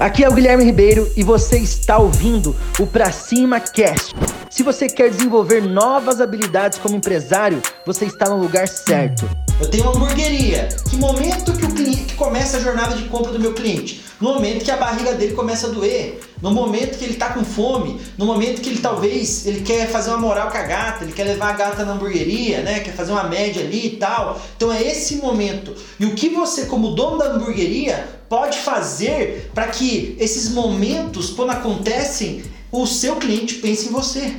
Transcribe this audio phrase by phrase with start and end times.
[0.00, 4.14] Aqui é o Guilherme Ribeiro e você está ouvindo o Pra Cima Cast.
[4.48, 9.28] Se você quer desenvolver novas habilidades como empresário, você está no lugar certo.
[9.60, 10.68] Eu tenho uma hamburgueria.
[10.88, 14.02] Que momento que o cliente começa a jornada de compra do meu cliente?
[14.20, 17.42] No momento que a barriga dele começa a doer, no momento que ele está com
[17.42, 21.14] fome, no momento que ele talvez ele quer fazer uma moral com a gata, ele
[21.14, 22.80] quer levar a gata na hamburgueria, né?
[22.80, 24.38] Quer fazer uma média ali e tal.
[24.54, 25.74] Então é esse momento.
[25.98, 31.52] E o que você, como dono da hamburgueria, pode fazer para que esses momentos, quando
[31.52, 34.36] acontecem, o seu cliente pense em você?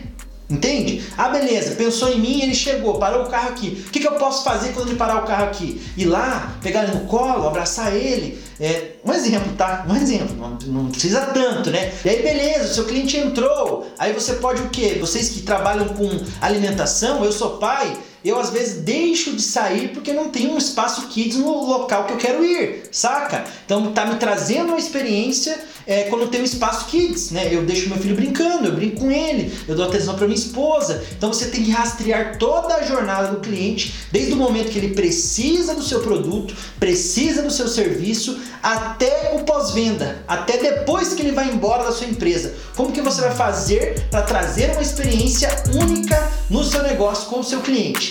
[0.52, 1.04] Entende?
[1.18, 3.86] Ah, beleza, pensou em mim, ele chegou, parou o carro aqui.
[3.88, 5.82] O que, que eu posso fazer quando ele parar o carro aqui?
[5.96, 8.38] Ir lá, pegar ele no colo, abraçar ele.
[8.60, 9.86] É, um exemplo, tá?
[9.90, 11.92] Um exemplo, não, não, precisa tanto, né?
[12.04, 13.88] E aí, beleza, o seu cliente entrou.
[13.98, 14.98] Aí você pode o quê?
[15.00, 16.10] Vocês que trabalham com
[16.42, 21.08] alimentação, eu sou pai, eu às vezes deixo de sair porque não tem um espaço
[21.08, 23.44] kids no local que eu quero ir, saca?
[23.66, 27.50] Então tá me trazendo uma experiência é, quando tem um espaço kids, né?
[27.52, 31.04] Eu deixo meu filho brincando, eu brinco com ele, eu dou atenção para minha esposa.
[31.18, 34.94] Então você tem que rastrear toda a jornada do cliente, desde o momento que ele
[34.94, 41.32] precisa do seu produto, precisa do seu serviço, até o pós-venda, até depois que ele
[41.32, 42.54] vai embora da sua empresa.
[42.76, 47.44] Como que você vai fazer para trazer uma experiência única no seu negócio com o
[47.44, 48.11] seu cliente?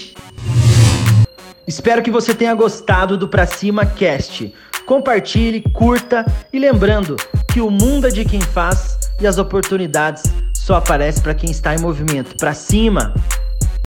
[1.70, 4.52] Espero que você tenha gostado do Pra Cima Cast.
[4.84, 7.14] Compartilhe, curta e lembrando
[7.52, 11.72] que o mundo é de quem faz e as oportunidades só aparecem para quem está
[11.72, 12.34] em movimento.
[12.36, 13.14] Para cima!